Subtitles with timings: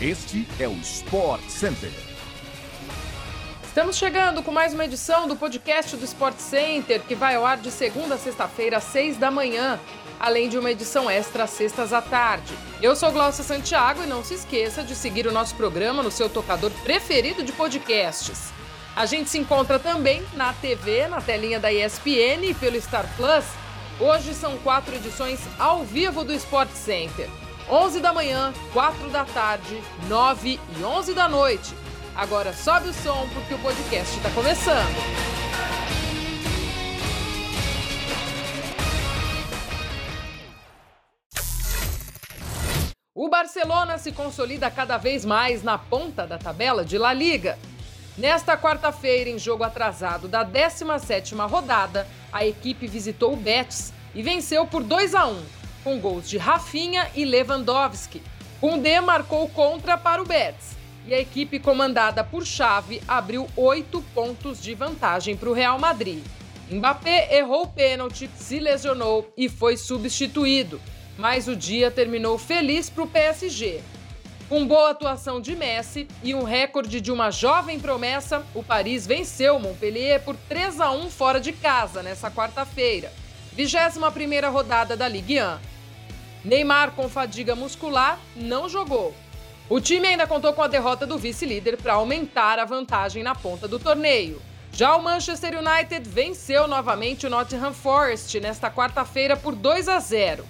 [0.00, 1.90] Este é o Sport Center.
[3.64, 7.56] Estamos chegando com mais uma edição do podcast do Sport Center, que vai ao ar
[7.56, 9.80] de segunda a sexta-feira, às seis da manhã,
[10.20, 12.54] além de uma edição extra às sextas à tarde.
[12.80, 16.28] Eu sou Glaucia Santiago e não se esqueça de seguir o nosso programa no seu
[16.28, 18.52] tocador preferido de podcasts.
[18.94, 23.46] A gente se encontra também na TV, na telinha da ESPN e pelo Star Plus.
[23.98, 27.28] Hoje são quatro edições ao vivo do Sport Center.
[27.70, 31.74] 11 da manhã, 4 da tarde, 9 e 11 da noite.
[32.16, 35.28] Agora sobe o som porque o podcast está começando.
[43.14, 47.58] O Barcelona se consolida cada vez mais na ponta da tabela de La Liga.
[48.16, 54.66] Nesta quarta-feira, em jogo atrasado da 17ª rodada, a equipe visitou o Betis e venceu
[54.66, 55.42] por 2 a 1,
[55.88, 58.20] com gols de Rafinha e Lewandowski.
[58.60, 64.60] Koundé marcou contra para o Betis e a equipe comandada por Xavi abriu oito pontos
[64.60, 66.22] de vantagem para o Real Madrid.
[66.70, 70.78] Mbappé errou o pênalti, se lesionou e foi substituído,
[71.16, 73.80] mas o dia terminou feliz para o PSG,
[74.46, 79.56] com boa atuação de Messi e um recorde de uma jovem promessa, o Paris venceu
[79.56, 83.10] o Montpellier por 3 a 1 fora de casa nessa quarta-feira.
[83.58, 85.77] 21ª rodada da Ligue 1.
[86.44, 89.14] Neymar com fadiga muscular não jogou.
[89.68, 93.68] O time ainda contou com a derrota do vice-líder para aumentar a vantagem na ponta
[93.68, 94.40] do torneio.
[94.72, 100.46] Já o Manchester United venceu novamente o Nottingham Forest nesta quarta-feira por 2 a 0.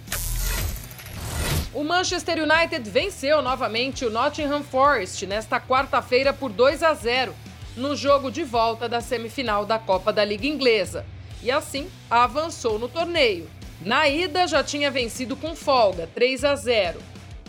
[1.73, 7.35] O Manchester United venceu novamente o Nottingham Forest nesta quarta-feira por 2 a 0
[7.77, 11.07] no jogo de volta da semifinal da Copa da Liga Inglesa
[11.43, 13.49] e assim avançou no torneio.
[13.81, 17.01] Na ida já tinha vencido com folga, 3 a 0.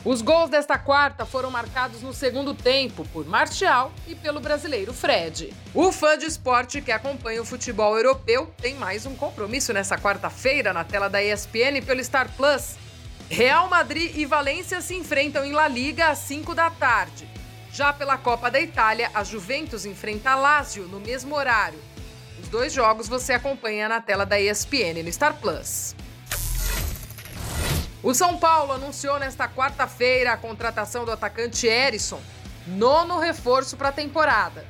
[0.05, 5.51] Os gols desta quarta foram marcados no segundo tempo por Martial e pelo brasileiro Fred.
[5.73, 10.71] O fã de esporte que acompanha o futebol europeu tem mais um compromisso nessa quarta-feira
[10.71, 12.75] na tela da ESPN pelo Star Plus.
[13.29, 17.27] Real Madrid e Valência se enfrentam em La Liga às 5 da tarde.
[17.73, 21.79] Já pela Copa da Itália, a Juventus enfrenta a Lazio no mesmo horário.
[22.41, 25.93] Os dois jogos você acompanha na tela da ESPN no Star Plus.
[28.01, 32.21] O São Paulo anunciou nesta quarta-feira a contratação do atacante Erisson,
[32.65, 34.65] nono reforço para a temporada.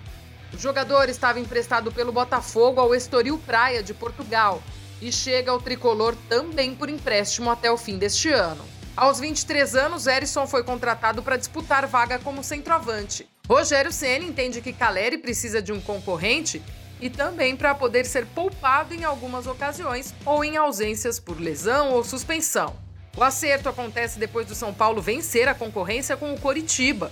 [0.52, 4.64] O jogador estava emprestado pelo Botafogo ao Estoril Praia de Portugal
[5.00, 8.66] e chega ao tricolor também por empréstimo até o fim deste ano.
[8.98, 13.30] Aos 23 anos, Erisson foi contratado para disputar vaga como centroavante.
[13.48, 16.64] Rogério Ceni entende que Caleri precisa de um concorrente
[17.00, 22.04] e também para poder ser poupado em algumas ocasiões ou em ausências por lesão ou
[22.04, 22.89] suspensão.
[23.20, 27.12] O acerto acontece depois do São Paulo vencer a concorrência com o Coritiba.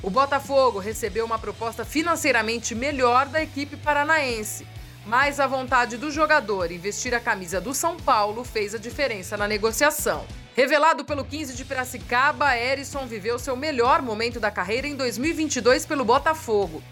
[0.00, 4.64] O Botafogo recebeu uma proposta financeiramente melhor da equipe paranaense
[5.08, 9.38] mas a vontade do jogador em vestir a camisa do São Paulo fez a diferença
[9.38, 10.26] na negociação.
[10.54, 16.04] Revelado pelo 15 de Piracicaba, Erisson viveu seu melhor momento da carreira em 2022 pelo
[16.04, 16.82] Botafogo.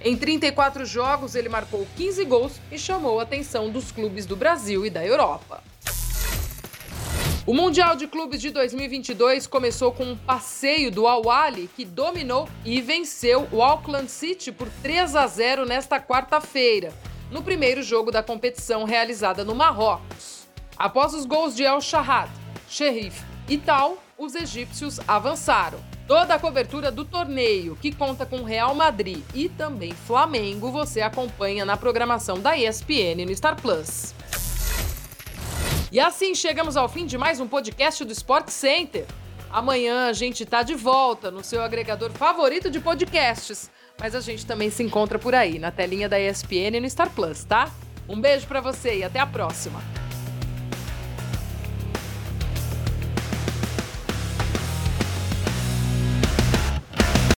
[0.00, 4.86] Em 34 jogos, ele marcou 15 gols e chamou a atenção dos clubes do Brasil
[4.86, 5.60] e da Europa.
[7.46, 11.22] O Mundial de Clubes de 2022 começou com um passeio do Al
[11.76, 16.92] que dominou e venceu o Auckland City por 3 a 0 nesta quarta-feira
[17.30, 20.48] no primeiro jogo da competição realizada no Marrocos.
[20.76, 22.28] Após os gols de El Shahad,
[22.68, 25.78] Sherif e Tal, os egípcios avançaram.
[26.08, 31.64] Toda a cobertura do torneio, que conta com Real Madrid e também Flamengo, você acompanha
[31.64, 34.15] na programação da ESPN no Star Plus.
[35.90, 39.06] E assim chegamos ao fim de mais um podcast do Sport Center.
[39.50, 44.44] Amanhã a gente está de volta no seu agregador favorito de podcasts mas a gente
[44.44, 47.70] também se encontra por aí, na telinha da ESPN e no Star Plus, tá?
[48.08, 50.05] Um beijo para você e até a próxima!